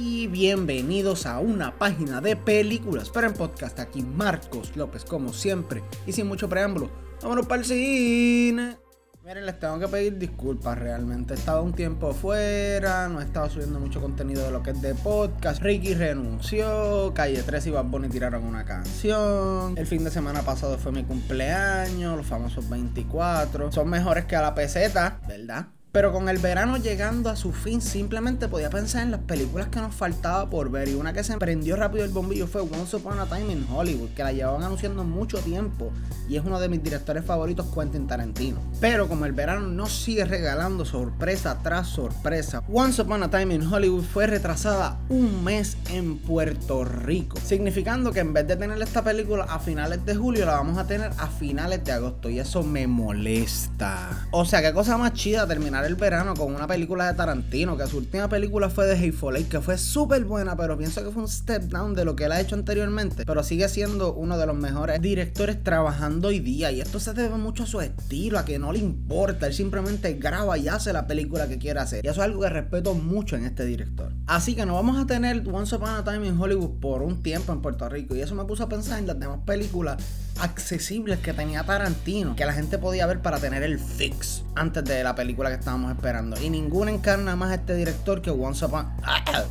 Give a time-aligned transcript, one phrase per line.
[0.00, 5.82] y bienvenidos a una página de películas, pero en podcast aquí Marcos López como siempre
[6.06, 6.88] y sin mucho preámbulo,
[7.20, 8.76] vámonos para el cine.
[9.24, 11.34] Miren, les tengo que pedir disculpas realmente.
[11.34, 14.80] He estado un tiempo fuera, no he estado subiendo mucho contenido de lo que es
[14.80, 15.60] de podcast.
[15.60, 19.76] Ricky renunció, Calle 3 y Bad Bunny tiraron una canción.
[19.76, 23.72] El fin de semana pasado fue mi cumpleaños, los famosos 24.
[23.72, 25.66] Son mejores que a la peseta, ¿verdad?
[25.90, 29.80] Pero con el verano llegando a su fin, simplemente podía pensar en las películas que
[29.80, 30.88] nos faltaba por ver.
[30.88, 34.10] Y una que se prendió rápido el bombillo fue Once Upon a Time in Hollywood,
[34.10, 35.90] que la llevaban anunciando mucho tiempo.
[36.28, 38.60] Y es uno de mis directores favoritos, Quentin Tarantino.
[38.80, 43.66] Pero como el verano nos sigue regalando sorpresa tras sorpresa, Once Upon a Time in
[43.66, 47.38] Hollywood fue retrasada un mes en Puerto Rico.
[47.42, 50.86] Significando que en vez de tener esta película a finales de julio, la vamos a
[50.86, 52.28] tener a finales de agosto.
[52.28, 54.28] Y eso me molesta.
[54.32, 57.86] O sea, qué cosa más chida terminar el verano con una película de Tarantino, que
[57.86, 61.22] su última película fue de Hateful Eight, que fue súper buena, pero pienso que fue
[61.22, 64.46] un step down de lo que él ha hecho anteriormente, pero sigue siendo uno de
[64.46, 68.44] los mejores directores trabajando hoy día, y esto se debe mucho a su estilo, a
[68.44, 72.08] que no le importa, él simplemente graba y hace la película que quiere hacer, y
[72.08, 74.12] eso es algo que respeto mucho en este director.
[74.26, 77.52] Así que no vamos a tener Once Upon a Time in Hollywood por un tiempo
[77.52, 79.96] en Puerto Rico, y eso me puso a pensar en las demás películas
[80.40, 85.02] accesibles que tenía Tarantino, que la gente podía ver para tener el fix antes de
[85.02, 86.40] la película que estábamos esperando.
[86.40, 88.86] Y ninguna encarna más a este director que Once Upon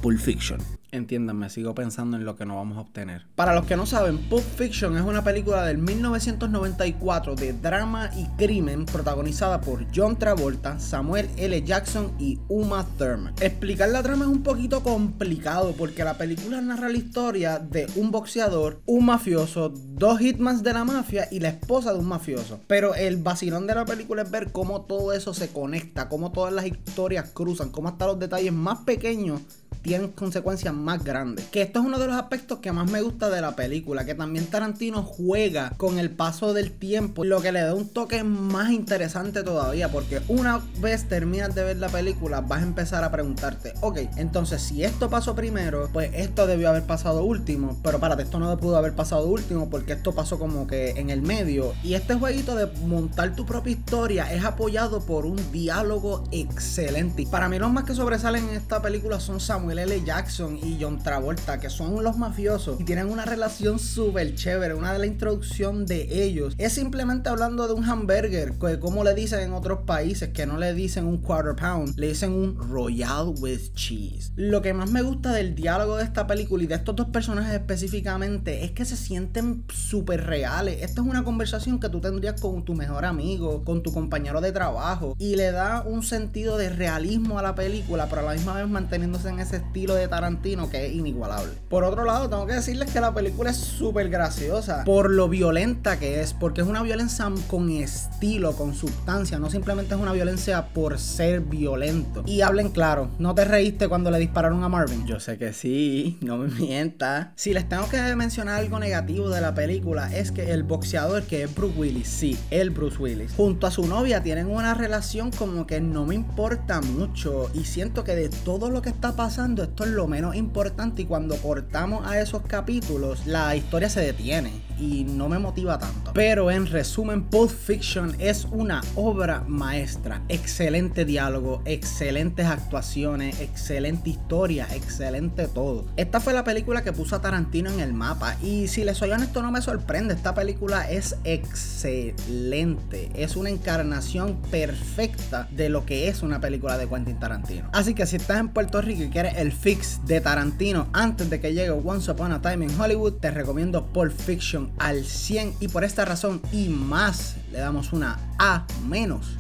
[0.01, 0.76] Pulp Fiction.
[0.91, 3.25] Entiéndanme, sigo pensando en lo que no vamos a obtener.
[3.35, 8.25] Para los que no saben, Pulp Fiction es una película del 1994 de drama y
[8.37, 11.61] crimen protagonizada por John Travolta, Samuel L.
[11.61, 13.33] Jackson y Uma Thurman.
[13.41, 18.11] Explicar la trama es un poquito complicado porque la película narra la historia de un
[18.11, 22.61] boxeador, un mafioso, dos hitmans de la mafia y la esposa de un mafioso.
[22.67, 26.53] Pero el vacilón de la película es ver cómo todo eso se conecta, cómo todas
[26.53, 29.41] las historias cruzan, cómo hasta los detalles más pequeños
[29.87, 31.45] tienen consecuencias más grandes.
[31.45, 34.15] Que esto es uno de los aspectos que más me gusta de la película, que
[34.15, 38.71] también Tarantino juega con el paso del tiempo, lo que le da un toque más
[38.71, 43.73] interesante todavía, porque una vez terminas de ver la película, vas a empezar a preguntarte,
[43.79, 48.39] ok, entonces si esto pasó primero, pues esto debió haber pasado último, pero párate, esto
[48.39, 51.73] no pudo haber pasado último porque esto pasó como que en el medio.
[51.81, 57.25] Y este jueguito de montar tu propia historia es apoyado por un diálogo excelente.
[57.31, 60.03] Para mí los más que sobresalen en esta película son Samuel L.
[60.03, 64.73] Jackson y John Travolta, que son los mafiosos y tienen una relación súper chévere.
[64.73, 69.13] Una de la introducción de ellos es simplemente hablando de un hamburger, que como le
[69.13, 73.33] dicen en otros países, que no le dicen un quarter pound, le dicen un royal
[73.39, 74.31] with cheese.
[74.35, 77.53] Lo que más me gusta del diálogo de esta película y de estos dos personajes
[77.53, 80.81] específicamente es que se sienten súper reales.
[80.81, 84.51] Esta es una conversación que tú tendrías con tu mejor amigo, con tu compañero de
[84.51, 88.53] trabajo y le da un sentido de realismo a la película, pero a la misma
[88.53, 91.53] vez manteniéndose en ese estilo de Tarantino que es inigualable.
[91.69, 95.99] Por otro lado, tengo que decirles que la película es súper graciosa por lo violenta
[95.99, 100.67] que es, porque es una violencia con estilo, con sustancia, no simplemente es una violencia
[100.67, 102.23] por ser violento.
[102.25, 105.05] Y hablen claro, ¿no te reíste cuando le dispararon a Marvin?
[105.05, 107.29] Yo sé que sí, no me mientas.
[107.35, 111.43] Si les tengo que mencionar algo negativo de la película, es que el boxeador que
[111.43, 115.67] es Bruce Willis, sí, el Bruce Willis, junto a su novia tienen una relación como
[115.67, 119.85] que no me importa mucho y siento que de todo lo que está pasando, esto
[119.85, 125.05] es lo menos importante y cuando cortamos a esos capítulos, la historia se detiene y
[125.05, 126.11] no me motiva tanto.
[126.13, 130.21] Pero en resumen, Pulp Fiction es una obra maestra.
[130.27, 135.85] Excelente diálogo, excelentes actuaciones, excelente historia, excelente todo.
[135.95, 139.11] Esta fue la película que puso a Tarantino en el mapa y si les soy
[139.11, 143.09] honesto no me sorprende, esta película es excelente.
[143.15, 147.69] Es una encarnación perfecta de lo que es una película de Quentin Tarantino.
[147.71, 151.39] Así que si estás en Puerto Rico y quieres el fix de Tarantino antes de
[151.39, 155.67] que llegue Once Upon a Time in Hollywood, te recomiendo Pulp Fiction al 100 y
[155.67, 159.37] por esta razón y más le damos una A menos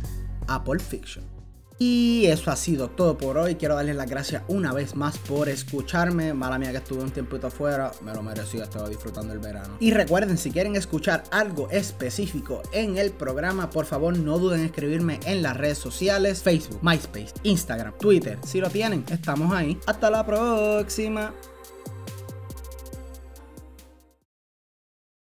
[0.47, 1.36] a Pulp Fiction.
[1.79, 3.55] Y eso ha sido todo por hoy.
[3.55, 6.33] Quiero darles las gracias una vez más por escucharme.
[6.33, 7.91] Mala mía que estuve un tiempito afuera.
[8.01, 9.77] Me lo merecí, estaba disfrutando el verano.
[9.79, 14.65] Y recuerden, si quieren escuchar algo específico en el programa, por favor no duden en
[14.67, 16.41] escribirme en las redes sociales.
[16.41, 18.39] Facebook, MySpace, Instagram, Twitter.
[18.45, 19.79] Si lo tienen, estamos ahí.
[19.85, 21.33] Hasta la próxima.